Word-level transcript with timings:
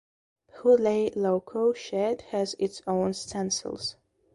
Bhilai 0.55 1.15
loco 1.15 1.73
shed 1.73 2.21
has 2.31 2.55
its 2.57 2.81
own 2.87 3.13
stencils. 3.13 3.97